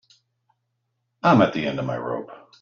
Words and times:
I'm 1.21 1.43
at 1.43 1.53
the 1.53 1.67
end 1.67 1.77
of 1.77 1.85
my 1.85 1.95
rope. 1.99 2.31